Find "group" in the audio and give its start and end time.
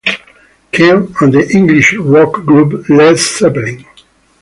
2.43-2.89